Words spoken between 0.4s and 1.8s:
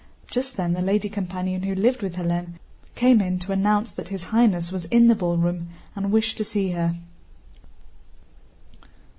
then the lady companion who